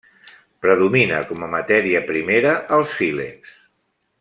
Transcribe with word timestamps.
Predomina 0.65 1.19
com 1.33 1.45
a 1.47 1.51
matèria 1.57 2.03
primera 2.09 2.55
el 2.79 2.89
sílex. 2.95 3.57